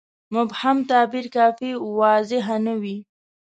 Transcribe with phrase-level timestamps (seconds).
[0.33, 2.97] مبهم تعبیر کافي واضحه نه وي.